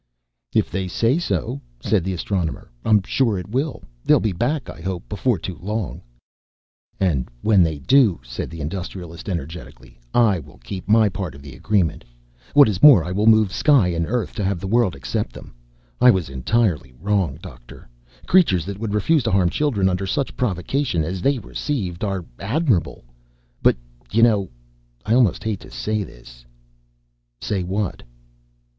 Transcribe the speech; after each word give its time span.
"If 0.55 0.71
they 0.71 0.87
say 0.87 1.19
so," 1.19 1.61
said 1.79 2.03
the 2.03 2.15
Astronomer, 2.15 2.71
"I'm 2.83 3.03
sure 3.03 3.37
it 3.37 3.47
will. 3.49 3.83
They'll 4.03 4.19
be 4.19 4.33
back, 4.33 4.67
I 4.67 4.81
hope, 4.81 5.07
before 5.07 5.37
too 5.37 5.59
long." 5.61 6.01
"And 6.99 7.29
when 7.43 7.61
they 7.61 7.77
do," 7.77 8.19
said 8.23 8.49
the 8.49 8.61
Industrialist, 8.61 9.29
energetically, 9.29 9.99
"I 10.11 10.39
will 10.39 10.57
keep 10.63 10.87
my 10.89 11.07
part 11.07 11.35
of 11.35 11.43
the 11.43 11.53
agreement. 11.55 12.03
What 12.55 12.67
is 12.67 12.81
more 12.81 13.03
I 13.03 13.11
will 13.11 13.27
move 13.27 13.53
sky 13.53 13.89
and 13.89 14.07
earth 14.07 14.33
to 14.37 14.43
have 14.43 14.59
the 14.59 14.65
world 14.65 14.95
accept 14.95 15.33
them. 15.33 15.53
I 16.01 16.09
was 16.09 16.29
entirely 16.29 16.95
wrong, 16.99 17.37
Doctor. 17.39 17.87
Creatures 18.25 18.65
that 18.65 18.79
would 18.79 18.95
refuse 18.95 19.21
to 19.25 19.31
harm 19.31 19.51
children, 19.51 19.87
under 19.87 20.07
such 20.07 20.35
provocation 20.35 21.03
as 21.03 21.21
they 21.21 21.37
received, 21.37 22.03
are 22.03 22.25
admirable. 22.39 23.05
But 23.61 23.75
you 24.11 24.23
know 24.23 24.49
I 25.05 25.13
almost 25.13 25.43
hate 25.43 25.59
to 25.59 25.69
say 25.69 26.03
this" 26.03 26.43
"Say 27.49 27.61
what?" 27.63 28.01